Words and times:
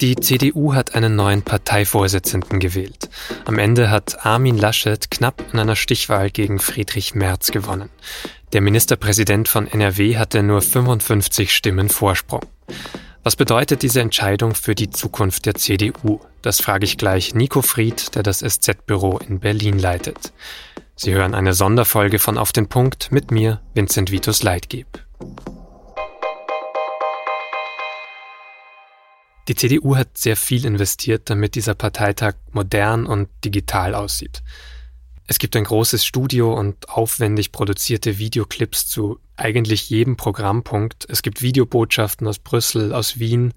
Die 0.00 0.16
CDU 0.16 0.72
hat 0.72 0.94
einen 0.94 1.14
neuen 1.14 1.42
Parteivorsitzenden 1.42 2.58
gewählt. 2.58 3.10
Am 3.44 3.58
Ende 3.58 3.90
hat 3.90 4.24
Armin 4.24 4.56
Laschet 4.56 5.10
knapp 5.10 5.44
in 5.52 5.58
einer 5.58 5.76
Stichwahl 5.76 6.30
gegen 6.30 6.58
Friedrich 6.58 7.14
Merz 7.14 7.50
gewonnen. 7.50 7.90
Der 8.54 8.62
Ministerpräsident 8.62 9.46
von 9.46 9.66
NRW 9.66 10.16
hatte 10.16 10.42
nur 10.42 10.62
55 10.62 11.54
Stimmen 11.54 11.90
Vorsprung. 11.90 12.40
Was 13.24 13.36
bedeutet 13.36 13.82
diese 13.82 14.00
Entscheidung 14.00 14.54
für 14.54 14.74
die 14.74 14.88
Zukunft 14.88 15.44
der 15.44 15.56
CDU? 15.56 16.20
Das 16.40 16.62
frage 16.62 16.86
ich 16.86 16.96
gleich 16.96 17.34
Nico 17.34 17.60
Fried, 17.60 18.14
der 18.14 18.22
das 18.22 18.38
SZ-Büro 18.38 19.18
in 19.18 19.40
Berlin 19.40 19.78
leitet. 19.78 20.32
Sie 20.96 21.12
hören 21.12 21.34
eine 21.34 21.52
Sonderfolge 21.52 22.18
von 22.18 22.38
Auf 22.38 22.52
den 22.52 22.68
Punkt 22.68 23.12
mit 23.12 23.30
mir, 23.30 23.60
Vincent 23.74 24.10
Vitus 24.10 24.42
Leitgeb. 24.42 24.86
Die 29.50 29.56
CDU 29.56 29.96
hat 29.96 30.16
sehr 30.16 30.36
viel 30.36 30.64
investiert, 30.64 31.28
damit 31.28 31.56
dieser 31.56 31.74
Parteitag 31.74 32.34
modern 32.52 33.04
und 33.04 33.28
digital 33.44 33.96
aussieht. 33.96 34.44
Es 35.26 35.40
gibt 35.40 35.56
ein 35.56 35.64
großes 35.64 36.04
Studio 36.06 36.54
und 36.54 36.88
aufwendig 36.88 37.50
produzierte 37.50 38.18
Videoclips 38.18 38.86
zu 38.86 39.18
eigentlich 39.36 39.90
jedem 39.90 40.16
Programmpunkt. 40.16 41.04
Es 41.10 41.22
gibt 41.22 41.42
Videobotschaften 41.42 42.28
aus 42.28 42.38
Brüssel, 42.38 42.94
aus 42.94 43.18
Wien. 43.18 43.52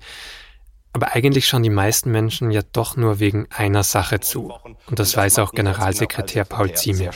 Aber 0.94 1.12
eigentlich 1.12 1.46
schauen 1.46 1.62
die 1.62 1.70
meisten 1.70 2.10
Menschen 2.10 2.50
ja 2.50 2.62
doch 2.72 2.98
nur 2.98 3.20
wegen 3.20 3.46
einer 3.52 3.84
Sache 3.84 4.20
zu. 4.20 4.52
Und 4.88 4.98
das 4.98 5.16
weiß 5.16 5.38
auch 5.38 5.52
Generalsekretär 5.52 6.46
Paul 6.46 6.74
Ziemier. 6.74 7.12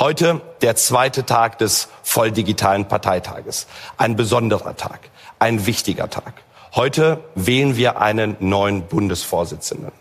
Heute 0.00 0.40
der 0.60 0.74
zweite 0.74 1.24
Tag 1.24 1.58
des 1.58 1.88
volldigitalen 2.02 2.88
Parteitages. 2.88 3.68
Ein 3.96 4.16
besonderer 4.16 4.76
Tag, 4.76 5.08
ein 5.38 5.66
wichtiger 5.66 6.10
Tag. 6.10 6.42
Heute 6.76 7.24
wählen 7.34 7.78
wir 7.78 8.02
einen 8.02 8.36
neuen 8.38 8.86
Bundesvorsitzenden. 8.86 9.92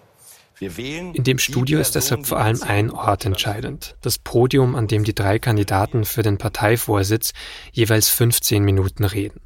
In 0.60 1.24
dem 1.24 1.40
Studio 1.40 1.80
ist 1.80 1.96
deshalb 1.96 2.26
vor 2.28 2.38
allem 2.38 2.62
ein 2.64 2.92
Ort 2.92 3.24
entscheidend. 3.24 3.96
Das 4.02 4.18
Podium, 4.18 4.76
an 4.76 4.88
dem 4.88 5.06
die 5.06 5.16
drei 5.16 5.40
Kandidaten 5.40 6.04
für 6.04 6.22
den 6.22 6.38
Parteivorsitz 6.38 7.32
jeweils 7.72 8.10
15 8.10 8.62
Minuten 8.62 9.06
reden. 9.06 9.40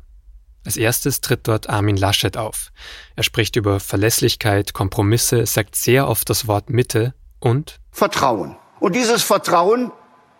Als 0.66 0.75
erstes 0.75 1.22
tritt 1.22 1.47
dort 1.47 1.69
Armin 1.69 1.97
Laschet 1.97 2.35
auf. 2.35 2.72
Er 3.16 3.22
spricht 3.22 3.55
über 3.55 3.80
Verlässlichkeit, 3.80 4.73
Kompromisse, 4.73 5.45
sagt 5.45 5.75
sehr 5.75 6.07
oft 6.07 6.31
das 6.31 6.47
Wort 6.47 6.72
Mitte 6.72 7.13
und 7.39 7.80
Vertrauen. 7.91 8.55
Und 8.80 8.95
dieses 8.95 9.22
Vertrauen 9.22 9.91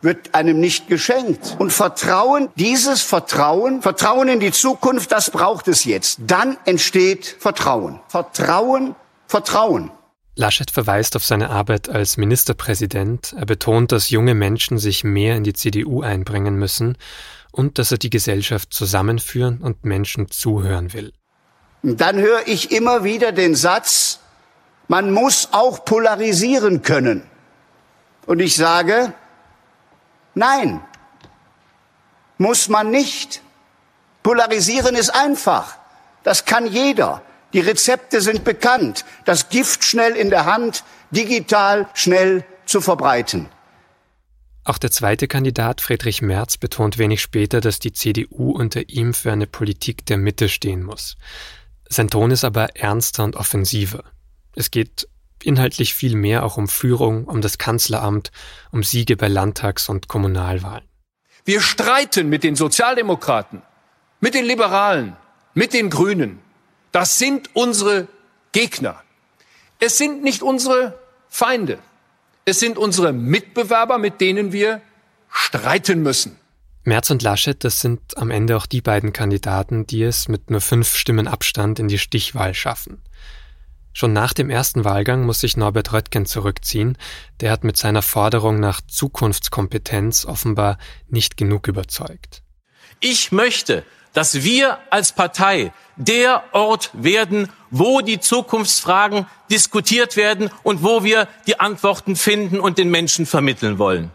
wird 0.02 0.34
einem 0.34 0.60
nicht 0.60 0.88
geschenkt. 0.88 1.56
Und 1.60 1.74
Vertrauen, 1.74 2.50
dieses 2.56 3.02
Vertrauen, 3.02 3.82
Vertrauen 3.82 4.30
in 4.30 4.40
die 4.40 4.52
Zukunft, 4.52 5.12
das 5.12 5.30
braucht 5.32 5.68
es 5.68 5.84
jetzt. 5.84 6.20
Dann 6.26 6.58
entsteht 6.66 7.36
Vertrauen. 7.40 8.00
Vertrauen, 8.08 8.96
Vertrauen. 9.28 9.92
Laschet 10.36 10.72
verweist 10.72 11.18
auf 11.18 11.26
seine 11.26 11.50
Arbeit 11.50 11.90
als 11.90 12.16
Ministerpräsident. 12.16 13.36
Er 13.38 13.46
betont, 13.46 13.92
dass 13.92 14.10
junge 14.10 14.36
Menschen 14.36 14.78
sich 14.78 15.04
mehr 15.04 15.36
in 15.36 15.44
die 15.44 15.54
CDU 15.54 16.02
einbringen 16.02 16.56
müssen 16.56 16.98
und 17.52 17.78
dass 17.78 17.92
er 17.92 17.98
die 17.98 18.10
Gesellschaft 18.10 18.74
zusammenführen 18.74 19.60
und 19.60 19.84
Menschen 19.84 20.32
zuhören 20.32 20.94
will. 20.94 21.12
Dann 21.84 22.18
höre 22.18 22.48
ich 22.48 22.72
immer 22.72 23.04
wieder 23.04 23.32
den 23.32 23.56
Satz, 23.56 24.20
man 24.88 25.12
muss 25.12 25.50
auch 25.52 25.84
polarisieren 25.84 26.82
können. 26.84 27.24
Und 28.26 28.40
ich 28.40 28.56
sage, 28.56 29.14
Nein, 30.40 30.80
muss 32.38 32.70
man 32.70 32.92
nicht. 32.92 33.42
Polarisieren 34.24 34.96
ist 34.96 35.10
einfach. 35.10 35.78
Das 36.24 36.46
kann 36.46 36.66
jeder. 36.66 37.22
Die 37.52 37.60
Rezepte 37.60 38.22
sind 38.22 38.46
bekannt. 38.46 39.04
Das 39.26 39.50
Gift 39.50 39.84
schnell 39.84 40.14
in 40.14 40.30
der 40.30 40.46
Hand, 40.46 40.86
digital 41.12 41.90
schnell 41.94 42.46
zu 42.66 42.80
verbreiten. 42.80 43.50
Auch 44.64 44.78
der 44.78 44.92
zweite 44.92 45.28
Kandidat 45.28 45.82
Friedrich 45.82 46.22
Merz 46.22 46.56
betont 46.56 46.98
wenig 46.98 47.22
später, 47.22 47.60
dass 47.60 47.80
die 47.80 47.92
CDU 47.92 48.52
unter 48.52 48.88
ihm 48.88 49.14
für 49.14 49.34
eine 49.34 49.46
Politik 49.46 50.06
der 50.06 50.18
Mitte 50.18 50.48
stehen 50.48 50.84
muss. 50.84 51.18
Sein 51.90 52.08
Ton 52.08 52.32
ist 52.32 52.46
aber 52.46 52.78
ernster 52.78 53.26
und 53.26 53.36
offensiver. 53.36 54.06
Es 54.56 54.72
geht 54.72 55.10
inhaltlich 55.44 55.94
viel 55.94 56.16
mehr 56.16 56.44
auch 56.44 56.58
um 56.58 56.68
Führung, 56.68 57.26
um 57.26 57.42
das 57.42 57.58
Kanzleramt, 57.58 58.32
um 58.72 58.84
Siege 58.84 59.18
bei 59.18 59.28
Landtags- 59.28 59.90
und 59.90 60.08
Kommunalwahlen. 60.08 60.88
Wir 61.46 61.62
streiten 61.62 62.30
mit 62.30 62.44
den 62.44 62.56
Sozialdemokraten, 62.56 63.62
mit 64.20 64.34
den 64.34 64.46
Liberalen, 64.46 65.16
mit 65.54 65.74
den 65.74 65.90
Grünen. 65.90 66.40
Das 66.92 67.18
sind 67.18 67.50
unsere 67.54 68.08
Gegner. 68.52 69.02
Es 69.80 69.98
sind 69.98 70.24
nicht 70.24 70.42
unsere 70.42 71.00
Feinde. 71.28 71.80
Es 72.46 72.60
sind 72.60 72.78
unsere 72.78 73.14
Mitbewerber, 73.14 73.98
mit 73.98 74.22
denen 74.22 74.52
wir 74.52 74.82
streiten 75.30 76.02
müssen. 76.02 76.38
Merz 76.84 77.10
und 77.10 77.22
Laschet, 77.22 77.64
das 77.64 77.82
sind 77.82 78.18
am 78.18 78.32
Ende 78.32 78.58
auch 78.58 78.66
die 78.66 78.82
beiden 78.82 79.14
Kandidaten, 79.14 79.86
die 79.86 80.04
es 80.04 80.28
mit 80.28 80.50
nur 80.50 80.62
fünf 80.62 80.96
Stimmen 80.96 81.28
Abstand 81.28 81.78
in 81.78 81.88
die 81.88 82.00
Stichwahl 82.00 82.54
schaffen. 82.54 83.02
Schon 83.94 84.14
nach 84.14 84.34
dem 84.34 84.50
ersten 84.50 84.86
Wahlgang 84.86 85.26
muss 85.26 85.42
sich 85.42 85.58
Norbert 85.58 85.92
Röttgen 85.94 86.26
zurückziehen. 86.26 86.98
Der 87.42 87.52
hat 87.52 87.64
mit 87.64 87.78
seiner 87.78 88.02
Forderung 88.02 88.60
nach 88.60 88.82
Zukunftskompetenz 88.82 90.26
offenbar 90.26 90.78
nicht 91.08 91.38
genug 91.38 91.68
überzeugt. 91.68 92.44
Ich 93.00 93.32
möchte, 93.32 93.84
dass 94.14 94.44
wir 94.44 94.80
als 94.90 95.14
Partei 95.14 95.72
der 95.96 96.44
Ort 96.54 96.92
werden, 96.94 97.50
wo 97.70 98.02
die 98.02 98.20
Zukunftsfragen 98.20 99.26
diskutiert 99.52 100.18
werden 100.18 100.50
und 100.64 100.84
wo 100.84 101.04
wir 101.04 101.28
die 101.48 101.60
Antworten 101.60 102.16
finden 102.16 102.60
und 102.60 102.78
den 102.78 102.90
Menschen 102.90 103.26
vermitteln 103.26 103.78
wollen. 103.80 104.12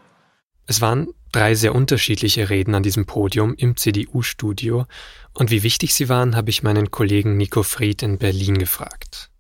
Es 0.67 0.81
waren 0.81 1.09
drei 1.33 1.55
sehr 1.55 1.75
unterschiedliche 1.75 2.49
Reden 2.49 2.75
an 2.75 2.83
diesem 2.83 3.07
Podium 3.07 3.55
im 3.55 3.77
CDU-Studio 3.77 4.87
und 5.35 5.51
wie 5.51 5.63
wichtig 5.63 5.95
sie 5.95 6.09
waren, 6.09 6.37
habe 6.37 6.51
ich 6.51 6.63
meinen 6.63 6.91
Kollegen 6.91 7.37
Nico 7.37 7.63
Fried 7.63 8.03
in 8.03 8.19
Berlin 8.19 8.59
gefragt. 8.59 9.31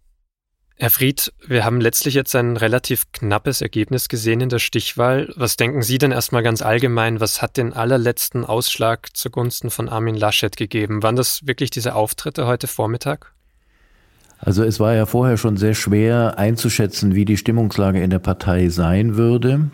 Herr 0.77 0.91
Fried, 0.91 1.33
wir 1.47 1.65
haben 1.65 1.81
letztlich 1.81 2.15
jetzt 2.15 2.35
ein 2.35 2.57
relativ 2.57 3.12
knappes 3.12 3.61
Ergebnis 3.61 4.09
gesehen 4.09 4.41
in 4.41 4.49
der 4.49 4.59
Stichwahl. 4.59 5.33
Was 5.37 5.57
denken 5.57 5.83
Sie 5.83 5.99
denn 5.99 6.11
erstmal 6.11 6.43
ganz 6.43 6.62
allgemein? 6.62 7.21
Was 7.21 7.41
hat 7.41 7.57
den 7.57 7.73
allerletzten 7.73 8.45
Ausschlag 8.45 9.17
zugunsten 9.17 9.71
von 9.71 9.89
Armin 9.89 10.17
Laschet 10.17 10.57
gegeben? 10.57 11.05
Waren 11.05 11.15
das 11.15 11.47
wirklich 11.47 11.71
diese 11.71 11.95
Auftritte 11.95 12.47
heute 12.47 12.67
Vormittag? 12.67 13.33
Also 14.39 14.65
es 14.65 14.81
war 14.81 14.95
ja 14.95 15.07
vorher 15.07 15.37
schon 15.37 15.57
sehr 15.57 15.75
schwer 15.75 16.39
einzuschätzen, 16.39 17.15
wie 17.15 17.25
die 17.25 17.37
Stimmungslage 17.37 18.03
in 18.03 18.11
der 18.11 18.19
Partei 18.19 18.69
sein 18.69 19.17
würde. 19.17 19.71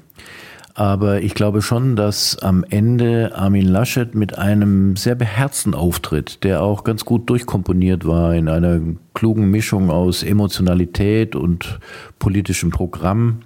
Aber 0.75 1.23
ich 1.23 1.35
glaube 1.35 1.63
schon, 1.63 1.97
dass 1.97 2.39
am 2.39 2.65
Ende 2.69 3.33
Armin 3.35 3.67
Laschet 3.67 4.15
mit 4.15 4.39
einem 4.39 4.97
sehr 4.97 5.15
beherzten 5.15 5.75
Auftritt, 5.75 6.45
der 6.45 6.63
auch 6.63 6.85
ganz 6.85 7.05
gut 7.05 7.29
durchkomponiert 7.29 8.07
war 8.07 8.35
in 8.35 8.49
einer 8.49 8.81
klugen 9.15 9.51
Mischung 9.51 9.91
aus 9.91 10.23
Emotionalität 10.23 11.35
und 11.35 11.81
politischem 12.19 12.71
Programm, 12.71 13.41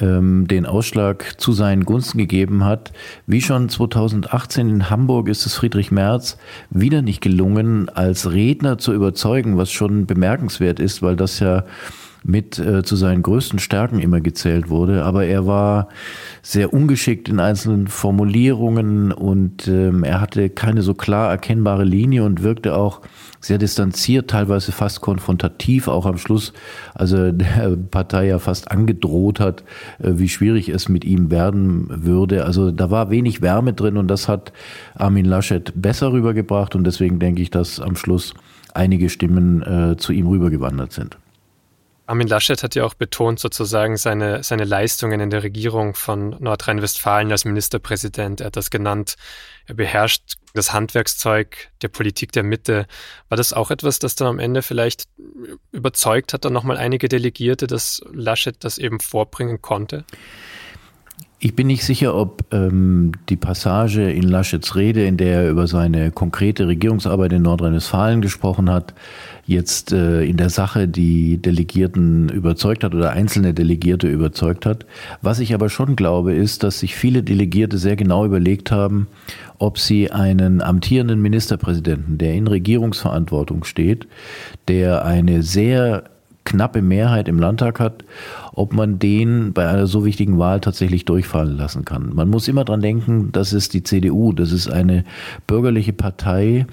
ähm, 0.00 0.46
den 0.48 0.66
Ausschlag 0.66 1.38
zu 1.38 1.52
seinen 1.52 1.84
Gunsten 1.84 2.18
gegeben 2.18 2.64
hat. 2.64 2.92
Wie 3.26 3.42
schon 3.42 3.68
2018 3.68 4.68
in 4.68 4.90
Hamburg 4.90 5.28
ist 5.28 5.46
es 5.46 5.54
Friedrich 5.54 5.90
Merz 5.90 6.38
wieder 6.70 7.02
nicht 7.02 7.20
gelungen, 7.20 7.88
als 7.90 8.32
Redner 8.32 8.78
zu 8.78 8.94
überzeugen, 8.94 9.58
was 9.58 9.70
schon 9.70 10.06
bemerkenswert 10.06 10.80
ist, 10.80 11.02
weil 11.02 11.16
das 11.16 11.38
ja 11.38 11.64
mit 12.26 12.58
äh, 12.58 12.82
zu 12.82 12.96
seinen 12.96 13.22
größten 13.22 13.58
Stärken 13.58 14.00
immer 14.00 14.20
gezählt 14.20 14.68
wurde. 14.68 15.04
Aber 15.04 15.24
er 15.24 15.46
war 15.46 15.88
sehr 16.42 16.72
ungeschickt 16.72 17.28
in 17.28 17.38
einzelnen 17.38 17.86
Formulierungen 17.86 19.12
und 19.12 19.68
ähm, 19.68 20.02
er 20.02 20.20
hatte 20.20 20.50
keine 20.50 20.82
so 20.82 20.94
klar 20.94 21.30
erkennbare 21.30 21.84
Linie 21.84 22.24
und 22.24 22.42
wirkte 22.42 22.76
auch 22.76 23.00
sehr 23.40 23.58
distanziert, 23.58 24.28
teilweise 24.28 24.72
fast 24.72 25.02
konfrontativ, 25.02 25.86
auch 25.86 26.04
am 26.04 26.18
Schluss, 26.18 26.52
also 26.94 27.30
der 27.32 27.76
Partei 27.90 28.26
ja 28.26 28.40
fast 28.40 28.72
angedroht 28.72 29.38
hat, 29.38 29.62
äh, 30.00 30.12
wie 30.14 30.28
schwierig 30.28 30.68
es 30.68 30.88
mit 30.88 31.04
ihm 31.04 31.30
werden 31.30 31.86
würde. 31.88 32.44
Also 32.44 32.72
da 32.72 32.90
war 32.90 33.10
wenig 33.10 33.40
Wärme 33.40 33.72
drin 33.72 33.96
und 33.96 34.08
das 34.08 34.26
hat 34.26 34.52
Armin 34.96 35.26
Laschet 35.26 35.72
besser 35.76 36.12
rübergebracht 36.12 36.74
und 36.74 36.84
deswegen 36.84 37.20
denke 37.20 37.40
ich, 37.40 37.50
dass 37.50 37.78
am 37.78 37.94
Schluss 37.94 38.34
einige 38.74 39.08
Stimmen 39.10 39.62
äh, 39.62 39.96
zu 39.96 40.12
ihm 40.12 40.26
rübergewandert 40.26 40.92
sind. 40.92 41.16
Armin 42.06 42.28
Laschet 42.28 42.62
hat 42.62 42.74
ja 42.76 42.84
auch 42.84 42.94
betont 42.94 43.40
sozusagen 43.40 43.96
seine, 43.96 44.42
seine 44.44 44.64
Leistungen 44.64 45.20
in 45.20 45.30
der 45.30 45.42
Regierung 45.42 45.94
von 45.94 46.30
Nordrhein-Westfalen 46.38 47.32
als 47.32 47.44
Ministerpräsident. 47.44 48.40
Er 48.40 48.46
hat 48.46 48.56
das 48.56 48.70
genannt. 48.70 49.16
Er 49.66 49.74
beherrscht 49.74 50.34
das 50.54 50.72
Handwerkszeug 50.72 51.68
der 51.82 51.88
Politik 51.88 52.30
der 52.30 52.44
Mitte. 52.44 52.86
War 53.28 53.36
das 53.36 53.52
auch 53.52 53.72
etwas, 53.72 53.98
das 53.98 54.14
dann 54.14 54.28
am 54.28 54.38
Ende 54.38 54.62
vielleicht 54.62 55.08
überzeugt 55.72 56.32
hat, 56.32 56.44
dann 56.44 56.52
nochmal 56.52 56.76
einige 56.76 57.08
Delegierte, 57.08 57.66
dass 57.66 58.00
Laschet 58.12 58.56
das 58.60 58.78
eben 58.78 59.00
vorbringen 59.00 59.60
konnte? 59.60 60.04
Ich 61.38 61.54
bin 61.54 61.66
nicht 61.66 61.84
sicher, 61.84 62.14
ob 62.14 62.46
ähm, 62.50 63.12
die 63.28 63.36
Passage 63.36 64.10
in 64.10 64.22
Laschets 64.22 64.74
Rede, 64.74 65.04
in 65.04 65.18
der 65.18 65.42
er 65.42 65.50
über 65.50 65.66
seine 65.66 66.10
konkrete 66.10 66.66
Regierungsarbeit 66.66 67.34
in 67.34 67.42
Nordrhein-Westfalen 67.42 68.22
gesprochen 68.22 68.70
hat, 68.70 68.94
jetzt 69.44 69.92
äh, 69.92 70.24
in 70.24 70.38
der 70.38 70.48
Sache 70.48 70.88
die 70.88 71.36
Delegierten 71.36 72.30
überzeugt 72.30 72.84
hat 72.84 72.94
oder 72.94 73.10
einzelne 73.10 73.52
Delegierte 73.52 74.08
überzeugt 74.08 74.64
hat. 74.64 74.86
Was 75.20 75.38
ich 75.38 75.52
aber 75.52 75.68
schon 75.68 75.94
glaube, 75.94 76.32
ist, 76.32 76.62
dass 76.62 76.80
sich 76.80 76.96
viele 76.96 77.22
Delegierte 77.22 77.76
sehr 77.76 77.96
genau 77.96 78.24
überlegt 78.24 78.70
haben, 78.70 79.06
ob 79.58 79.78
sie 79.78 80.10
einen 80.10 80.62
amtierenden 80.62 81.20
Ministerpräsidenten, 81.20 82.16
der 82.16 82.32
in 82.32 82.46
Regierungsverantwortung 82.46 83.64
steht, 83.64 84.08
der 84.68 85.04
eine 85.04 85.42
sehr 85.42 86.04
knappe 86.46 86.80
Mehrheit 86.80 87.28
im 87.28 87.38
Landtag 87.38 87.78
hat, 87.78 88.04
ob 88.54 88.72
man 88.72 88.98
den 88.98 89.52
bei 89.52 89.68
einer 89.68 89.86
so 89.86 90.06
wichtigen 90.06 90.38
Wahl 90.38 90.60
tatsächlich 90.60 91.04
durchfallen 91.04 91.58
lassen 91.58 91.84
kann. 91.84 92.14
Man 92.14 92.30
muss 92.30 92.48
immer 92.48 92.64
dran 92.64 92.80
denken, 92.80 93.30
das 93.32 93.52
ist 93.52 93.74
die 93.74 93.82
CDU, 93.82 94.32
das 94.32 94.52
ist 94.52 94.68
eine 94.68 95.04
bürgerliche 95.46 95.92
Partei, 95.92 96.66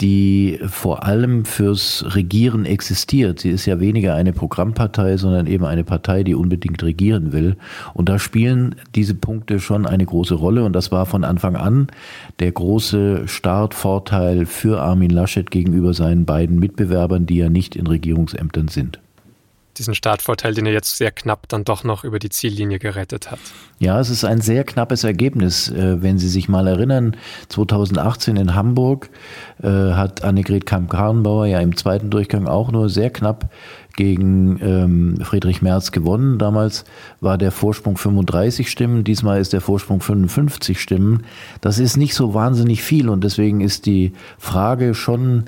die 0.00 0.58
vor 0.66 1.04
allem 1.04 1.44
fürs 1.44 2.04
Regieren 2.16 2.64
existiert. 2.66 3.40
Sie 3.40 3.50
ist 3.50 3.66
ja 3.66 3.78
weniger 3.78 4.14
eine 4.14 4.32
Programmpartei, 4.32 5.16
sondern 5.16 5.46
eben 5.46 5.64
eine 5.64 5.84
Partei, 5.84 6.24
die 6.24 6.34
unbedingt 6.34 6.82
regieren 6.82 7.32
will. 7.32 7.56
Und 7.92 8.08
da 8.08 8.18
spielen 8.18 8.74
diese 8.94 9.14
Punkte 9.14 9.60
schon 9.60 9.86
eine 9.86 10.04
große 10.04 10.34
Rolle. 10.34 10.64
Und 10.64 10.72
das 10.72 10.90
war 10.90 11.06
von 11.06 11.22
Anfang 11.22 11.56
an 11.56 11.86
der 12.40 12.50
große 12.50 13.28
Startvorteil 13.28 14.46
für 14.46 14.80
Armin 14.80 15.10
Laschet 15.10 15.50
gegenüber 15.50 15.94
seinen 15.94 16.24
beiden 16.24 16.58
Mitbewerbern, 16.58 17.26
die 17.26 17.36
ja 17.36 17.48
nicht 17.48 17.76
in 17.76 17.86
Regierungsämtern 17.86 18.68
sind 18.68 18.98
diesen 19.78 19.94
Startvorteil, 19.94 20.54
den 20.54 20.66
er 20.66 20.72
jetzt 20.72 20.96
sehr 20.96 21.10
knapp 21.10 21.48
dann 21.48 21.64
doch 21.64 21.84
noch 21.84 22.04
über 22.04 22.18
die 22.18 22.30
Ziellinie 22.30 22.78
gerettet 22.78 23.30
hat. 23.30 23.38
Ja, 23.78 24.00
es 24.00 24.10
ist 24.10 24.24
ein 24.24 24.40
sehr 24.40 24.64
knappes 24.64 25.04
Ergebnis. 25.04 25.68
Äh, 25.68 26.02
wenn 26.02 26.18
Sie 26.18 26.28
sich 26.28 26.48
mal 26.48 26.66
erinnern, 26.66 27.16
2018 27.48 28.36
in 28.36 28.54
Hamburg 28.54 29.10
äh, 29.62 29.68
hat 29.68 30.22
Annegret 30.22 30.66
Kamp-Karrenbauer 30.66 31.46
ja 31.46 31.60
im 31.60 31.76
zweiten 31.76 32.10
Durchgang 32.10 32.46
auch 32.46 32.70
nur 32.70 32.88
sehr 32.88 33.10
knapp 33.10 33.50
gegen 33.96 34.58
ähm, 34.60 35.18
Friedrich 35.22 35.62
Merz 35.62 35.92
gewonnen. 35.92 36.38
Damals 36.38 36.84
war 37.20 37.38
der 37.38 37.52
Vorsprung 37.52 37.96
35 37.96 38.70
Stimmen, 38.70 39.04
diesmal 39.04 39.40
ist 39.40 39.52
der 39.52 39.60
Vorsprung 39.60 40.00
55 40.00 40.80
Stimmen. 40.80 41.24
Das 41.60 41.78
ist 41.78 41.96
nicht 41.96 42.14
so 42.14 42.34
wahnsinnig 42.34 42.82
viel 42.82 43.08
und 43.08 43.24
deswegen 43.24 43.60
ist 43.60 43.86
die 43.86 44.12
Frage 44.38 44.94
schon 44.94 45.44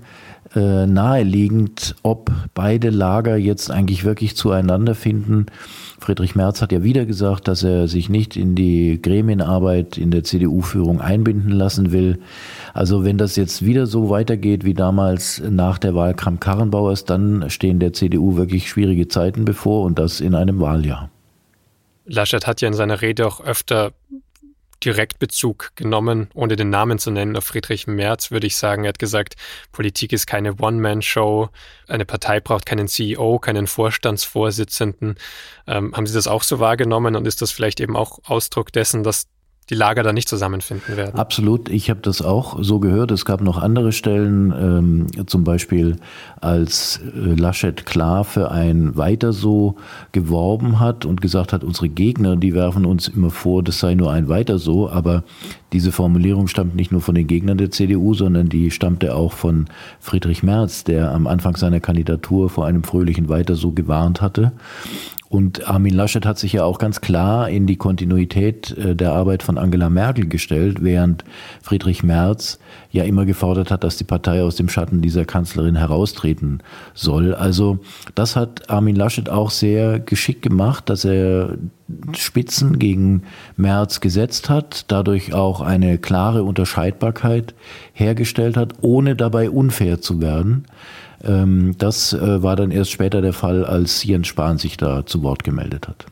äh, 0.55 0.87
naheliegend, 0.87 1.97
ob 2.03 2.31
beide 2.55 2.91
Lager 2.91 3.37
jetzt 3.37 3.71
eigentlich 3.71 4.05
wirklich 4.05 4.37
zueinander 4.37 4.95
finden. 4.95 5.47
Friedrich 5.99 6.35
Merz 6.35 6.63
hat 6.63 6.73
ja 6.73 6.83
wieder 6.83 7.07
gesagt, 7.07 7.49
dass 7.49 7.63
er 7.63 7.89
sich 7.89 8.09
nicht 8.09 8.37
in 8.37 8.55
die 8.55 9.01
Gremienarbeit 9.01 9.99
in 9.99 10.11
der 10.11 10.25
CDU-Führung 10.25 11.01
einbinden 11.01 11.51
lassen 11.51 11.91
will. 11.93 12.21
Also 12.75 13.05
wenn 13.05 13.19
das 13.19 13.37
jetzt 13.37 13.65
wieder 13.65 13.87
so 13.87 14.11
weitergeht 14.11 14.65
wie 14.65 14.75
damals 14.75 15.43
nach 15.49 15.79
der 15.79 15.95
Wahl 15.95 16.15
Kramp-Karrenbauers, 16.15 17.05
dann 17.05 17.49
stehen 17.51 17.81
der 17.81 17.93
CDU 17.93 18.37
wirklich 18.37 18.69
schwierige 18.69 19.09
Zeiten 19.09 19.45
bevor 19.45 19.85
und 19.85 19.99
das 19.99 20.21
in 20.21 20.35
einem 20.35 20.61
Wahljahr. 20.61 21.11
Laschet 22.05 22.47
hat 22.47 22.61
ja 22.61 22.69
in 22.69 22.75
seiner 22.75 23.03
Rede 23.03 23.27
auch 23.27 23.41
öfter 23.41 23.93
Direktbezug 24.85 25.73
genommen, 25.75 26.29
ohne 26.35 26.57
den 26.57 26.71
Namen 26.71 26.99
zu 26.99 27.11
nennen, 27.11 27.37
auf 27.37 27.45
Friedrich 27.45 27.87
Merz 27.87 28.31
würde 28.31 28.47
ich 28.47 28.57
sagen. 28.57 28.85
Er 28.85 28.91
hat 28.91 28.99
gesagt, 28.99 29.35
Politik 29.73 30.13
ist 30.13 30.27
keine 30.27 30.55
One-Man-Show, 30.55 31.49
eine 31.89 32.05
Partei 32.05 32.41
braucht 32.41 32.67
keinen 32.67 32.89
CEO, 32.89 33.39
keinen 33.39 33.67
Vorstandsvorsitzenden. 33.67 35.17
Ähm, 35.67 35.95
haben 35.95 36.07
Sie 36.07 36.15
das 36.15 36.27
auch 36.27 36.43
so 36.43 36.61
wahrgenommen 36.61 37.17
und 37.17 37.27
ist 37.27 37.43
das 37.43 37.53
vielleicht 37.53 37.81
eben 37.81 37.97
auch 37.97 38.19
Ausdruck 38.25 38.73
dessen, 38.73 39.03
dass 39.03 39.29
die 39.69 39.75
Lager 39.75 40.05
da 40.05 40.13
nicht 40.13 40.29
zusammenfinden 40.29 40.97
werden. 40.97 41.19
Absolut, 41.19 41.69
ich 41.69 41.91
habe 41.91 42.01
das 42.01 42.23
auch 42.23 42.63
so 42.63 42.79
gehört. 42.79 43.11
Es 43.11 43.25
gab 43.25 43.41
noch 43.41 43.61
andere 43.61 43.91
Stellen, 43.91 44.53
ähm, 44.53 45.27
zum 45.27 45.43
Beispiel 45.43 45.97
als 46.41 47.01
äh, 47.15 47.35
Laschet 47.35 47.85
klar 47.85 48.23
für 48.23 48.53
ein 48.53 48.97
Weiter 48.97 49.33
so 49.33 49.75
geworben 50.13 50.79
hat 50.79 51.05
und 51.05 51.21
gesagt 51.21 51.53
hat, 51.53 51.65
unsere 51.65 51.89
Gegner, 51.89 52.37
die 52.37 52.55
werfen 52.55 52.87
uns 52.87 53.09
immer 53.09 53.31
vor, 53.31 53.65
das 53.65 53.81
sei 53.81 53.95
nur 53.95 54.13
ein 54.13 54.29
Weiter 54.29 54.59
so, 54.59 54.89
aber 54.89 55.25
diese 55.73 55.91
Formulierung 55.91 56.47
stammt 56.47 56.77
nicht 56.77 56.93
nur 56.93 57.01
von 57.01 57.17
den 57.17 57.27
Gegnern 57.27 57.59
der 57.59 57.73
CDU, 57.73 58.15
sondern 58.15 58.49
die 58.49 58.71
stammte 58.71 59.17
auch 59.17 59.33
von 59.33 59.67
Friedrich 59.99 60.45
Merz, 60.45 60.85
der 60.85 61.11
am 61.11 61.27
Anfang 61.27 61.57
seiner 61.57 61.81
Kandidatur 61.81 62.51
vor 62.51 62.67
einem 62.67 62.85
fröhlichen 62.85 63.29
Weiter 63.29 63.57
so 63.57 63.73
gewarnt 63.73 64.21
hatte. 64.21 64.53
Und 65.29 65.69
Armin 65.69 65.95
Laschet 65.95 66.25
hat 66.25 66.39
sich 66.39 66.53
ja 66.53 66.65
auch 66.65 66.79
ganz 66.79 67.01
klar 67.01 67.49
in 67.49 67.67
die 67.67 67.77
Kontinuität 67.77 68.77
äh, 68.79 68.95
der 68.95 69.13
Arbeit 69.13 69.43
von 69.43 69.59
Angela 69.59 69.91
Merkel 69.91 70.29
gestellt, 70.29 70.83
während 70.83 71.25
Friedrich 71.63 72.03
Merz 72.03 72.59
ja 72.93 73.05
immer 73.05 73.25
gefordert 73.25 73.71
hat, 73.71 73.83
dass 73.83 73.97
die 73.97 74.05
Partei 74.05 74.43
aus 74.43 74.57
dem 74.57 74.69
Schatten 74.69 75.03
dieser 75.03 75.25
Kanzlerin 75.25 75.77
heraustreten 75.77 76.63
soll. 76.95 77.35
Also 77.35 77.81
das 78.15 78.37
hat 78.37 78.71
Armin 78.71 78.97
Laschet 78.97 79.29
auch 79.29 79.51
sehr 79.51 79.99
geschickt 79.99 80.43
gemacht, 80.43 80.89
dass 80.89 81.05
er 81.05 81.59
Spitzen 82.17 82.79
gegen 82.79 83.23
Merz 83.57 84.01
gesetzt 84.01 84.49
hat, 84.49 84.87
dadurch 84.89 85.35
auch 85.35 85.61
eine 85.61 85.99
klare 85.99 86.43
Unterscheidbarkeit 86.43 87.55
hergestellt 87.93 88.57
hat, 88.57 88.75
ohne 88.81 89.17
dabei 89.17 89.51
unfair 89.51 90.01
zu 90.01 90.21
werden. 90.21 90.67
Ähm, 91.25 91.75
das 91.79 92.13
äh, 92.13 92.43
war 92.43 92.57
dann 92.57 92.71
erst 92.71 92.91
später 92.91 93.23
der 93.23 93.33
Fall, 93.33 93.65
als 93.65 94.05
Jens 94.05 94.27
Spahn 94.27 94.59
sich 94.59 94.77
da 94.77 95.07
zu 95.07 95.23
Wort 95.23 95.45
gemeldet 95.45 95.89
hat. 95.89 96.07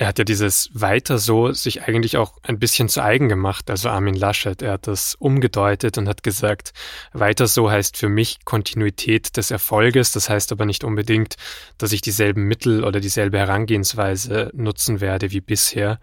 Er 0.00 0.06
hat 0.06 0.18
ja 0.18 0.24
dieses 0.24 0.70
weiter 0.72 1.18
so 1.18 1.52
sich 1.52 1.82
eigentlich 1.82 2.16
auch 2.16 2.38
ein 2.42 2.58
bisschen 2.58 2.88
zu 2.88 3.02
eigen 3.02 3.28
gemacht, 3.28 3.68
also 3.68 3.90
Armin 3.90 4.14
Laschet. 4.14 4.62
Er 4.62 4.72
hat 4.72 4.86
das 4.86 5.14
umgedeutet 5.14 5.98
und 5.98 6.08
hat 6.08 6.22
gesagt, 6.22 6.72
weiter 7.12 7.46
so 7.46 7.70
heißt 7.70 7.98
für 7.98 8.08
mich 8.08 8.46
Kontinuität 8.46 9.36
des 9.36 9.50
Erfolges. 9.50 10.12
Das 10.12 10.30
heißt 10.30 10.52
aber 10.52 10.64
nicht 10.64 10.84
unbedingt, 10.84 11.36
dass 11.76 11.92
ich 11.92 12.00
dieselben 12.00 12.44
Mittel 12.44 12.82
oder 12.82 12.98
dieselbe 12.98 13.36
Herangehensweise 13.36 14.50
nutzen 14.54 15.02
werde 15.02 15.32
wie 15.32 15.42
bisher. 15.42 16.00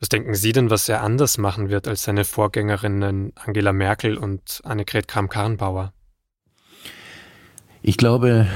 Was 0.00 0.08
denken 0.08 0.34
Sie 0.34 0.50
denn, 0.50 0.70
was 0.70 0.88
er 0.88 1.04
anders 1.04 1.38
machen 1.38 1.70
wird 1.70 1.86
als 1.86 2.02
seine 2.02 2.24
Vorgängerinnen 2.24 3.32
Angela 3.36 3.72
Merkel 3.72 4.16
und 4.16 4.62
Annegret 4.64 5.06
Kramp-Karrenbauer? 5.06 5.92
Ich 7.82 7.96
glaube, 7.96 8.46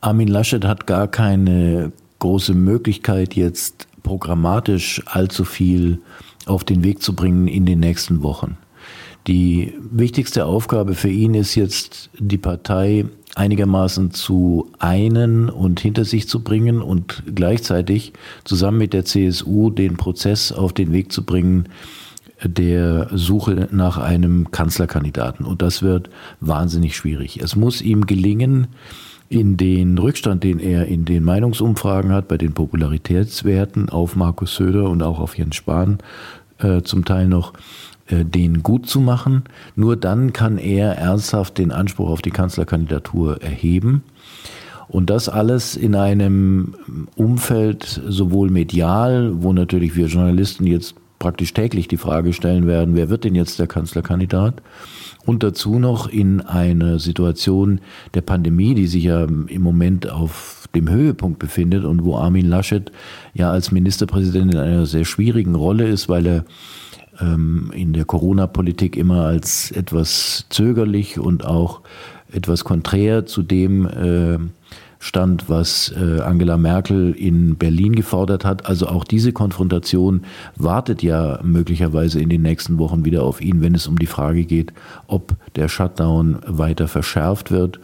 Armin 0.00 0.28
Laschet 0.28 0.64
hat 0.64 0.86
gar 0.86 1.08
keine 1.08 1.92
große 2.18 2.54
Möglichkeit, 2.54 3.34
jetzt 3.34 3.86
programmatisch 4.02 5.02
allzu 5.06 5.44
viel 5.44 6.00
auf 6.46 6.64
den 6.64 6.84
Weg 6.84 7.02
zu 7.02 7.14
bringen 7.14 7.48
in 7.48 7.66
den 7.66 7.80
nächsten 7.80 8.22
Wochen. 8.22 8.56
Die 9.26 9.72
wichtigste 9.90 10.44
Aufgabe 10.44 10.94
für 10.94 11.08
ihn 11.08 11.34
ist 11.34 11.54
jetzt, 11.54 12.10
die 12.18 12.36
Partei 12.36 13.06
einigermaßen 13.34 14.12
zu 14.12 14.70
einen 14.78 15.48
und 15.48 15.80
hinter 15.80 16.04
sich 16.04 16.28
zu 16.28 16.40
bringen 16.40 16.82
und 16.82 17.22
gleichzeitig 17.34 18.12
zusammen 18.44 18.78
mit 18.78 18.92
der 18.92 19.04
CSU 19.04 19.70
den 19.70 19.96
Prozess 19.96 20.52
auf 20.52 20.72
den 20.72 20.92
Weg 20.92 21.10
zu 21.10 21.24
bringen, 21.24 21.68
der 22.44 23.08
Suche 23.12 23.68
nach 23.70 23.98
einem 23.98 24.50
Kanzlerkandidaten. 24.50 25.46
Und 25.46 25.62
das 25.62 25.82
wird 25.82 26.10
wahnsinnig 26.40 26.96
schwierig. 26.96 27.40
Es 27.42 27.56
muss 27.56 27.80
ihm 27.80 28.06
gelingen, 28.06 28.68
in 29.28 29.56
den 29.56 29.98
Rückstand, 29.98 30.44
den 30.44 30.60
er 30.60 30.86
in 30.86 31.04
den 31.04 31.24
Meinungsumfragen 31.24 32.12
hat, 32.12 32.28
bei 32.28 32.36
den 32.36 32.52
Popularitätswerten 32.52 33.88
auf 33.88 34.16
Markus 34.16 34.54
Söder 34.54 34.88
und 34.88 35.02
auch 35.02 35.18
auf 35.18 35.36
Jens 35.36 35.56
Spahn 35.56 35.98
äh, 36.58 36.82
zum 36.82 37.04
Teil 37.04 37.28
noch, 37.28 37.52
äh, 38.06 38.24
den 38.24 38.62
gut 38.62 38.86
zu 38.86 39.00
machen. 39.00 39.44
Nur 39.76 39.96
dann 39.96 40.32
kann 40.32 40.58
er 40.58 40.98
ernsthaft 40.98 41.58
den 41.58 41.72
Anspruch 41.72 42.10
auf 42.10 42.22
die 42.22 42.30
Kanzlerkandidatur 42.30 43.42
erheben. 43.42 44.02
Und 44.88 45.10
das 45.10 45.28
alles 45.28 45.74
in 45.74 45.96
einem 45.96 46.74
Umfeld 47.16 48.02
sowohl 48.06 48.50
medial, 48.50 49.32
wo 49.42 49.52
natürlich 49.52 49.96
wir 49.96 50.06
Journalisten 50.06 50.66
jetzt 50.66 50.94
praktisch 51.24 51.54
täglich 51.54 51.88
die 51.88 51.96
Frage 51.96 52.34
stellen 52.34 52.66
werden, 52.66 52.96
wer 52.96 53.08
wird 53.08 53.24
denn 53.24 53.34
jetzt 53.34 53.58
der 53.58 53.66
Kanzlerkandidat? 53.66 54.60
Und 55.24 55.42
dazu 55.42 55.78
noch 55.78 56.06
in 56.06 56.42
einer 56.42 56.98
Situation 56.98 57.80
der 58.12 58.20
Pandemie, 58.20 58.74
die 58.74 58.86
sich 58.86 59.04
ja 59.04 59.24
im 59.24 59.62
Moment 59.62 60.10
auf 60.10 60.68
dem 60.74 60.90
Höhepunkt 60.90 61.38
befindet 61.38 61.86
und 61.86 62.04
wo 62.04 62.18
Armin 62.18 62.46
Laschet 62.46 62.92
ja 63.32 63.50
als 63.50 63.72
Ministerpräsident 63.72 64.52
in 64.52 64.60
einer 64.60 64.84
sehr 64.84 65.06
schwierigen 65.06 65.54
Rolle 65.54 65.88
ist, 65.88 66.10
weil 66.10 66.26
er 66.26 66.44
ähm, 67.18 67.72
in 67.74 67.94
der 67.94 68.04
Corona-Politik 68.04 68.94
immer 68.94 69.24
als 69.24 69.70
etwas 69.70 70.44
zögerlich 70.50 71.18
und 71.18 71.46
auch 71.46 71.80
etwas 72.32 72.64
konträr 72.64 73.24
zu 73.24 73.42
dem 73.42 73.86
äh, 73.86 74.38
stand, 75.04 75.50
was 75.50 75.92
äh, 75.94 76.22
Angela 76.22 76.56
Merkel 76.56 77.12
in 77.12 77.56
Berlin 77.56 77.94
gefordert 77.94 78.46
hat. 78.46 78.64
Also 78.64 78.86
auch 78.86 79.04
diese 79.04 79.32
Konfrontation 79.32 80.22
wartet 80.56 81.02
ja 81.02 81.40
möglicherweise 81.42 82.20
in 82.20 82.30
den 82.30 82.40
nächsten 82.40 82.78
Wochen 82.78 83.04
wieder 83.04 83.22
auf 83.22 83.42
ihn, 83.42 83.60
wenn 83.60 83.74
es 83.74 83.86
um 83.86 83.98
die 83.98 84.06
Frage 84.06 84.46
geht, 84.46 84.72
ob 85.06 85.36
der 85.56 85.68
Shutdown 85.68 86.38
weiter 86.46 86.88
verschärft 86.88 87.50
wird, 87.50 87.80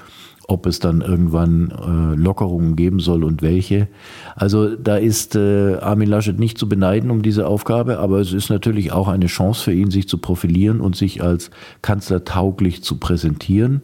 ob 0.48 0.64
es 0.64 0.78
dann 0.78 1.02
irgendwann 1.02 1.70
äh, 1.70 2.18
Lockerungen 2.18 2.74
geben 2.74 3.00
soll 3.00 3.22
und 3.22 3.42
welche. 3.42 3.88
Also 4.34 4.74
da 4.74 4.96
ist 4.96 5.36
äh, 5.36 5.74
Armin 5.74 6.08
Laschet 6.08 6.38
nicht 6.38 6.56
zu 6.56 6.70
beneiden 6.70 7.10
um 7.10 7.20
diese 7.20 7.46
Aufgabe, 7.46 7.98
aber 7.98 8.20
es 8.20 8.32
ist 8.32 8.48
natürlich 8.48 8.92
auch 8.92 9.08
eine 9.08 9.26
Chance 9.26 9.64
für 9.64 9.74
ihn, 9.74 9.90
sich 9.90 10.08
zu 10.08 10.16
profilieren 10.16 10.80
und 10.80 10.96
sich 10.96 11.22
als 11.22 11.50
Kanzler 11.82 12.24
tauglich 12.24 12.82
zu 12.82 12.96
präsentieren. 12.96 13.82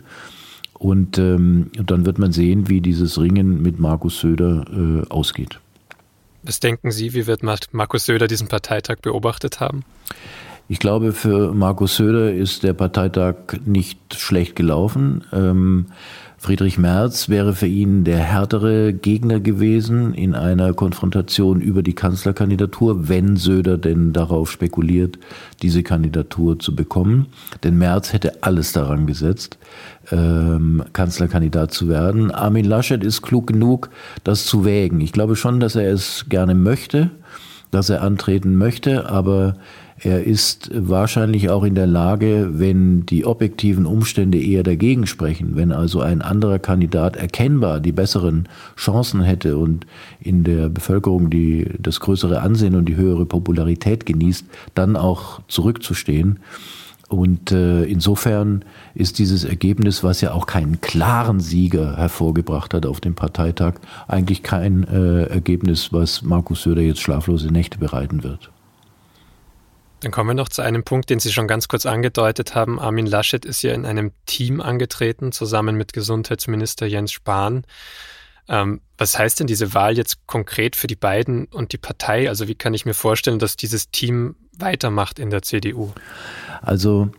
Und 0.78 1.18
ähm, 1.18 1.71
dann 1.75 2.04
wird 2.06 2.18
man 2.18 2.33
sehen, 2.33 2.68
wie 2.68 2.80
dieses 2.80 3.18
Ringen 3.18 3.62
mit 3.62 3.78
Markus 3.78 4.21
Söder 4.21 4.64
äh, 4.71 5.09
ausgeht. 5.09 5.59
Was 6.42 6.61
denken 6.61 6.90
Sie, 6.90 7.12
wie 7.14 7.26
wird 7.26 7.42
Markus 7.42 8.06
Söder 8.06 8.28
diesen 8.28 8.49
Parteitag 8.49 8.99
beobachtet 9.02 9.59
haben? 9.59 9.85
Ich 10.68 10.78
glaube, 10.78 11.12
für 11.12 11.54
Markus 11.54 11.97
Söder 11.97 12.33
ist 12.33 12.62
der 12.62 12.73
Parteitag 12.73 13.37
nicht 13.64 14.14
schlecht 14.14 14.56
gelaufen. 14.56 15.25
Ähm, 15.33 15.87
Friedrich 16.47 16.79
Merz 16.79 17.29
wäre 17.29 17.55
für 17.57 17.67
ihn 17.67 18.05
der 18.05 18.19
härtere 18.19 18.93
Gegner 18.93 19.41
gewesen 19.41 20.15
in 20.15 20.37
einer 20.37 20.75
Konfrontation 20.75 21.61
über 21.61 21.83
die 21.83 21.97
Kanzlerkandidatur, 21.97 23.09
wenn 23.09 23.35
Söder 23.35 23.79
denn 23.79 24.12
darauf 24.12 24.49
spekuliert, 24.49 25.19
diese 25.62 25.83
Kandidatur 25.83 26.61
zu 26.61 26.76
bekommen. 26.76 27.26
Denn 27.65 27.76
Merz 27.76 28.12
hätte 28.12 28.45
alles 28.45 28.71
daran 28.71 29.09
gesetzt, 29.09 29.59
ähm, 30.12 30.85
Kanzlerkandidat 30.93 31.73
zu 31.73 31.88
werden. 31.88 32.31
Armin 32.31 32.65
Laschet 32.65 33.03
ist 33.03 33.23
klug 33.23 33.49
genug, 33.49 33.91
das 34.23 34.47
zu 34.47 34.65
wägen. 34.65 35.00
Ich 35.00 35.11
glaube 35.11 35.35
schon, 35.35 35.59
dass 35.59 35.75
er 35.75 35.93
es 35.93 36.26
gerne 36.29 36.55
möchte, 36.55 37.11
dass 37.73 37.91
er 37.91 38.03
antreten 38.03 38.55
möchte, 38.55 39.09
aber 39.11 39.57
er 39.99 40.25
ist 40.25 40.71
wahrscheinlich 40.75 41.49
auch 41.49 41.65
in 41.65 41.75
der 41.75 41.87
Lage, 41.87 42.50
wenn 42.53 43.07
die 43.07 43.25
objektiven 43.25 43.87
Umstände 43.87 44.38
eher 44.38 44.62
dagegen 44.62 45.07
sprechen, 45.07 45.57
wenn 45.57 45.73
also 45.73 46.00
ein 46.00 46.21
anderer 46.21 46.59
Kandidat 46.59 47.17
erkennbar 47.17 47.81
die 47.81 47.93
besseren 47.93 48.49
Chancen 48.76 49.23
hätte 49.23 49.57
und 49.57 49.87
in 50.21 50.45
der 50.45 50.69
Bevölkerung 50.69 51.31
die, 51.31 51.71
das 51.79 52.00
größere 52.00 52.41
Ansehen 52.43 52.75
und 52.75 52.87
die 52.87 52.97
höhere 52.97 53.25
Popularität 53.25 54.05
genießt, 54.05 54.45
dann 54.75 54.97
auch 54.97 55.41
zurückzustehen. 55.49 56.41
Und 57.09 57.53
äh, 57.53 57.85
insofern 57.85 58.65
ist 58.95 59.19
dieses 59.19 59.45
Ergebnis, 59.45 60.03
was 60.03 60.21
ja 60.21 60.33
auch 60.33 60.47
keinen 60.47 60.81
klaren 60.81 61.41
Sieger 61.41 61.97
hervorgebracht 61.97 62.75
hat 62.75 62.85
auf 62.85 63.00
dem 63.00 63.15
Parteitag, 63.15 63.75
eigentlich 64.09 64.43
kein 64.43 64.87
äh, 64.88 65.23
Ergebnis, 65.25 65.93
was 65.93 66.23
Markus 66.23 66.62
Söder 66.62 66.83
jetzt 66.83 67.00
schlaflose 67.00 67.49
Nächte 67.49 67.79
bereiten 67.79 68.25
wird. 68.25 68.50
Dann 70.00 70.12
kommen 70.12 70.31
wir 70.31 70.35
noch 70.35 70.49
zu 70.49 70.62
einem 70.62 70.85
Punkt, 70.85 71.09
den 71.09 71.21
Sie 71.21 71.33
schon 71.33 71.49
ganz 71.49 71.69
kurz 71.69 71.87
angedeutet 71.87 72.55
haben. 72.55 72.79
Armin 72.79 73.07
Laschet 73.07 73.45
ist 73.45 73.62
ja 73.62 73.73
in 73.73 73.87
einem 73.87 74.12
Team 74.26 74.61
angetreten, 74.61 75.33
zusammen 75.33 75.76
mit 75.76 75.93
Gesundheitsminister 75.93 76.87
Jens 76.87 77.12
Spahn. 77.12 77.65
Ähm, 78.49 78.81
was 78.99 79.19
heißt 79.19 79.41
denn 79.41 79.47
diese 79.47 79.75
Wahl 79.75 79.97
jetzt 79.97 80.26
konkret 80.26 80.76
für 80.76 80.87
die 80.87 80.97
beiden 80.97 81.47
und 81.47 81.73
die 81.73 81.79
Partei? 81.79 82.29
Also 82.29 82.47
wie 82.47 82.55
kann 82.55 82.75
ich 82.75 82.85
mir 82.85 82.95
vorstellen, 82.95 83.38
dass 83.38 83.57
dieses 83.57 83.91
Team 83.91 84.37
weitermacht 84.59 85.19
in 85.19 85.31
der 85.31 85.43
CDU? 85.43 85.93
Also 86.62 87.11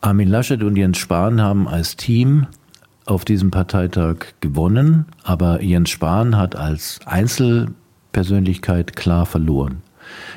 Armin 0.00 0.28
Laschet 0.28 0.62
und 0.62 0.76
Jens 0.76 0.98
Spahn 0.98 1.40
haben 1.40 1.68
als 1.68 1.96
Team 1.96 2.46
auf 3.04 3.24
diesem 3.24 3.50
Parteitag 3.50 4.26
gewonnen, 4.40 5.06
aber 5.24 5.62
Jens 5.62 5.90
Spahn 5.90 6.36
hat 6.36 6.54
als 6.54 7.00
Einzelpersönlichkeit 7.04 8.94
klar 8.94 9.26
verloren. 9.26 9.82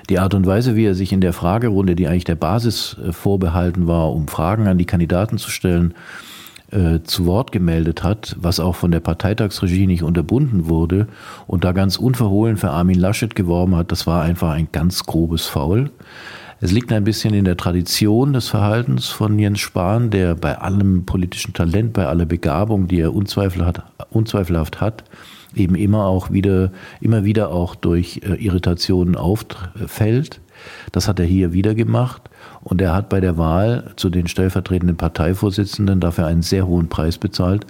Die 0.10 0.20
Art 0.20 0.34
und 0.34 0.46
Weise, 0.46 0.75
wie 0.75 0.86
er 0.86 0.96
sich 0.96 1.12
in 1.12 1.22
der 1.22 1.34
Fragerunde, 1.34 1.96
die 1.96 2.08
eigentlich 2.08 2.24
der 2.25 2.36
Basis 2.36 2.98
äh, 3.03 3.12
vorbehalten 3.12 3.88
war, 3.88 4.12
um 4.12 4.27
Fragen 4.27 4.67
an 4.67 4.77
die 4.77 4.86
Kandidaten 4.86 5.38
zu 5.38 5.50
stellen, 5.50 5.94
äh, 6.72 7.00
zu 7.03 7.25
Wort 7.25 7.51
gemeldet 7.51 8.03
hat, 8.03 8.36
was 8.39 8.60
auch 8.60 8.75
von 8.75 8.91
der 8.91 9.00
Parteitagsregie 9.00 9.88
nicht 9.88 10.03
unterbunden 10.03 10.67
wurde 10.67 11.08
und 11.48 11.63
da 11.63 11.72
ganz 11.72 11.98
unverhohlen 11.98 12.58
für 12.58 12.72
Armin 12.72 13.00
Laschet 13.00 13.36
geworben 13.36 13.75
hat, 13.75 13.91
das 13.91 14.08
war 14.08 14.24
einfach 14.24 14.51
ein 14.51 14.70
ganz 14.72 15.03
grobes 15.05 15.46
Foul. 15.46 15.91
Es 16.62 16.72
liegt 16.72 16.91
ein 16.91 17.03
bisschen 17.03 17.34
in 17.34 17.46
der 17.46 17.58
Tradition 17.58 18.34
des 18.34 18.48
Verhaltens 18.48 19.10
von 19.10 19.38
Jens 19.38 19.60
Spahn, 19.60 20.10
der 20.10 20.36
bei 20.36 20.58
allem 20.58 21.05
politischen 21.05 21.53
Talent, 21.53 21.94
bei 21.94 22.08
aller 22.08 22.25
Begabung, 22.25 22.88
die 22.88 23.01
er 23.01 23.13
unzweifelhaft 23.13 24.82
hat, 24.82 25.03
eben 25.55 25.75
immer 25.75 26.05
auch 26.05 26.31
wieder, 26.31 26.71
immer 27.01 27.24
wieder 27.24 27.51
auch 27.51 27.75
durch 27.75 28.21
äh, 28.24 28.35
Irritationen 28.35 29.15
auffällt. 29.15 30.41
Das 30.91 31.07
hat 31.07 31.19
er 31.19 31.25
hier 31.25 31.53
wieder 31.53 31.75
gemacht. 31.75 32.29
Und 32.63 32.81
er 32.81 32.93
hat 32.93 33.09
bei 33.09 33.19
der 33.19 33.38
Wahl 33.38 33.91
zu 33.95 34.09
den 34.09 34.27
stellvertretenden 34.27 34.97
Parteivorsitzenden 34.97 36.00
dafür 36.00 36.27
einen 36.27 36.41
sehr 36.41 36.67
hohen 36.67 36.89
Preis 36.89 37.17
bezahlt. 37.17 37.65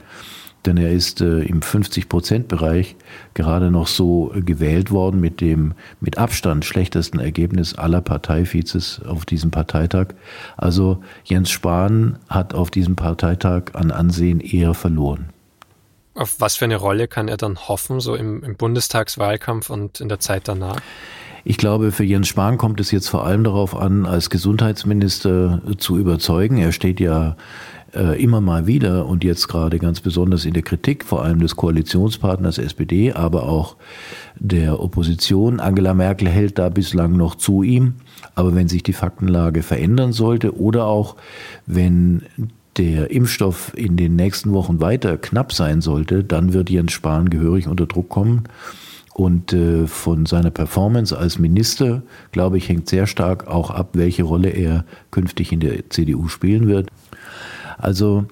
Denn 0.65 0.77
er 0.77 0.91
ist 0.91 1.21
äh, 1.21 1.41
im 1.41 1.59
50-Prozent-Bereich 1.59 2.95
gerade 3.35 3.69
noch 3.69 3.87
so 3.87 4.33
äh, 4.33 4.41
gewählt 4.41 4.89
worden 4.89 5.19
mit 5.19 5.39
dem 5.39 5.73
mit 5.99 6.17
Abstand 6.17 6.65
schlechtesten 6.65 7.19
Ergebnis 7.19 7.75
aller 7.75 8.01
Parteivizes 8.01 9.01
auf 9.05 9.25
diesem 9.25 9.51
Parteitag. 9.51 10.15
Also 10.57 11.03
Jens 11.23 11.51
Spahn 11.51 12.17
hat 12.29 12.55
auf 12.55 12.71
diesem 12.71 12.95
Parteitag 12.95 13.73
an 13.73 13.91
Ansehen 13.91 14.39
eher 14.39 14.73
verloren. 14.73 15.34
Auf 16.15 16.39
was 16.39 16.55
für 16.55 16.65
eine 16.65 16.77
Rolle 16.77 17.07
kann 17.09 17.27
er 17.27 17.37
dann 17.37 17.57
hoffen, 17.67 17.99
so 17.99 18.15
im, 18.15 18.41
im 18.43 18.55
Bundestagswahlkampf 18.55 19.69
und 19.69 19.99
in 19.99 20.07
der 20.07 20.19
Zeit 20.19 20.47
danach? 20.47 20.79
Ich 21.43 21.57
glaube, 21.57 21.91
für 21.91 22.03
Jens 22.03 22.29
Spahn 22.29 22.57
kommt 22.57 22.79
es 22.79 22.89
jetzt 22.89 23.09
vor 23.09 23.25
allem 23.25 23.43
darauf 23.43 23.75
an, 23.75 24.05
als 24.05 24.29
Gesundheitsminister 24.29 25.61
zu 25.77 25.97
überzeugen. 25.97 26.57
Er 26.57 26.71
steht 26.71 26.99
ja 26.99 27.35
äh, 27.93 28.21
immer 28.21 28.41
mal 28.41 28.65
wieder 28.65 29.05
und 29.05 29.23
jetzt 29.23 29.47
gerade 29.47 29.77
ganz 29.77 29.99
besonders 30.01 30.45
in 30.45 30.53
der 30.53 30.63
Kritik, 30.63 31.03
vor 31.03 31.23
allem 31.23 31.39
des 31.39 31.55
Koalitionspartners 31.55 32.57
SPD, 32.57 33.13
aber 33.13 33.43
auch 33.43 33.75
der 34.35 34.79
Opposition. 34.81 35.59
Angela 35.59 35.93
Merkel 35.93 36.29
hält 36.29 36.57
da 36.57 36.69
bislang 36.69 37.15
noch 37.15 37.35
zu 37.35 37.61
ihm. 37.61 37.95
Aber 38.33 38.55
wenn 38.55 38.67
sich 38.67 38.83
die 38.83 38.93
Faktenlage 38.93 39.63
verändern 39.63 40.13
sollte 40.13 40.57
oder 40.57 40.85
auch 40.85 41.15
wenn 41.65 42.23
der 42.77 43.11
Impfstoff 43.11 43.71
in 43.75 43.95
den 43.97 44.15
nächsten 44.15 44.51
Wochen 44.53 44.81
weiter 44.81 45.17
knapp 45.17 45.53
sein 45.53 45.81
sollte, 45.81 46.23
dann 46.23 46.53
wird 46.53 46.69
Jens 46.69 46.91
Spahn 46.91 47.29
gehörig 47.29 47.67
unter 47.67 47.85
Druck 47.85 48.09
kommen. 48.09 48.43
Und 49.13 49.53
äh, 49.53 49.87
von 49.87 50.25
seiner 50.25 50.51
Performance 50.51 51.17
als 51.17 51.39
Minister, 51.39 52.03
glaube 52.33 52.57
ich, 52.57 52.67
hängt 52.67 52.89
sehr 52.89 53.07
stark 53.07 53.47
auch 53.47 53.71
ab, 53.71 53.91
welche 53.93 54.23
Rolle 54.23 54.49
er 54.49 54.83
künftig 55.11 55.53
in 55.53 55.61
der 55.61 55.89
CDU 55.89 56.27
spielen 56.27 56.67
wird. 56.67 56.89
Also 57.77 58.25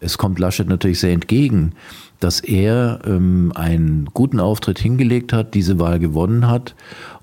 es 0.00 0.16
kommt 0.16 0.38
Laschet 0.38 0.68
natürlich 0.68 1.00
sehr 1.00 1.12
entgegen, 1.12 1.72
dass 2.18 2.40
er 2.40 3.00
ähm, 3.04 3.52
einen 3.54 4.08
guten 4.14 4.40
Auftritt 4.40 4.78
hingelegt 4.78 5.34
hat, 5.34 5.52
diese 5.52 5.78
Wahl 5.78 5.98
gewonnen 5.98 6.48
hat 6.48 6.74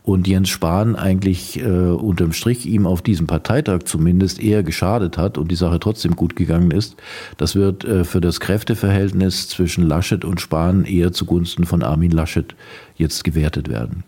und 0.03 0.27
Jens 0.27 0.50
Spahn 0.50 0.95
eigentlich 0.95 1.60
äh, 1.60 1.63
unterm 1.63 2.33
Strich 2.33 2.65
ihm 2.65 2.86
auf 2.86 3.01
diesem 3.01 3.25
Parteitag 3.25 3.83
zumindest 3.86 4.41
eher 4.41 4.62
geschadet 4.62 5.17
hat 5.17 5.38
und 5.38 5.50
die 5.50 5.55
Sache 5.55 5.79
trotzdem 5.79 6.15
gut 6.15 6.36
gegangen 6.36 6.72
ist. 6.72 6.98
Das 7.38 7.55
wird 7.55 7.86
äh, 7.86 8.03
für 8.03 8.22
das 8.22 8.39
Kräfteverhältnis 8.41 9.48
zwischen 9.48 9.88
Laschet 9.88 10.25
und 10.25 10.41
Spahn 10.41 10.83
eher 10.83 11.13
zugunsten 11.13 11.65
von 11.65 11.83
Armin 11.83 12.12
Laschet 12.12 12.53
jetzt 12.95 13.24
gewertet 13.24 13.69
werden. 13.69 14.03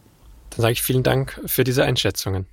Dann 0.51 0.61
sage 0.61 0.73
ich 0.73 0.81
vielen 0.81 1.03
Dank 1.03 1.41
für 1.45 1.63
diese 1.63 1.85
Einschätzungen. 1.85 2.45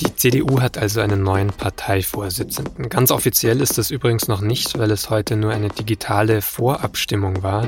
Die 0.00 0.14
CDU 0.14 0.60
hat 0.60 0.76
also 0.76 1.00
einen 1.00 1.22
neuen 1.22 1.48
Parteivorsitzenden. 1.48 2.90
Ganz 2.90 3.10
offiziell 3.10 3.62
ist 3.62 3.78
das 3.78 3.90
übrigens 3.90 4.28
noch 4.28 4.42
nicht, 4.42 4.78
weil 4.78 4.90
es 4.90 5.08
heute 5.08 5.36
nur 5.36 5.52
eine 5.52 5.68
digitale 5.68 6.42
Vorabstimmung 6.42 7.42
war. 7.42 7.66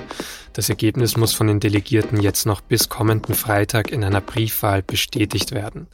Das 0.53 0.69
Ergebnis 0.69 1.17
muss 1.17 1.33
von 1.33 1.47
den 1.47 1.59
Delegierten 1.59 2.21
jetzt 2.21 2.45
noch 2.45 2.61
bis 2.61 2.91
kommenden 2.91 3.35
Freitag 3.35 3.91
in 3.91 4.05
einer 4.05 4.21
Briefwahl 4.21 4.83
bestätigt 4.83 5.53
werden. 5.53 5.87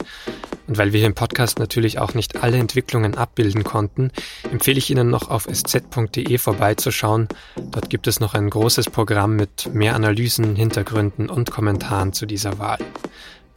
Und 0.67 0.77
weil 0.77 0.91
wir 0.91 0.99
hier 0.99 1.07
im 1.07 1.15
Podcast 1.15 1.59
natürlich 1.59 1.99
auch 1.99 2.15
nicht 2.15 2.41
alle 2.43 2.57
Entwicklungen 2.57 3.15
abbilden 3.15 3.63
konnten, 3.63 4.11
empfehle 4.51 4.79
ich 4.79 4.89
Ihnen 4.89 5.09
noch 5.09 5.29
auf 5.29 5.47
sz.de 5.47 6.37
vorbeizuschauen. 6.37 7.27
Dort 7.71 7.89
gibt 7.89 8.07
es 8.07 8.19
noch 8.19 8.33
ein 8.33 8.49
großes 8.49 8.89
Programm 8.89 9.35
mit 9.35 9.73
mehr 9.73 9.95
Analysen, 9.95 10.55
Hintergründen 10.55 11.29
und 11.29 11.51
Kommentaren 11.51 12.11
zu 12.11 12.25
dieser 12.25 12.57
Wahl. 12.57 12.79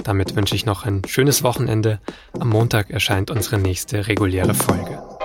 Damit 0.05 0.37
wünsche 0.37 0.55
ich 0.55 0.65
noch 0.65 0.85
ein 0.85 1.03
schönes 1.07 1.43
Wochenende. 1.43 2.01
Am 2.39 2.49
Montag 2.49 2.91
erscheint 2.91 3.31
unsere 3.31 3.59
nächste 3.59 4.07
reguläre 4.07 4.55
Folge. 4.55 5.18